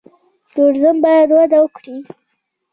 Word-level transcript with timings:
توریزم 0.53 0.97
باید 1.03 1.29
وده 1.35 1.57
وکړي 1.61 1.97